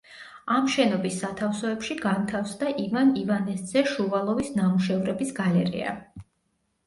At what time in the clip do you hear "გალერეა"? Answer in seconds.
5.41-5.93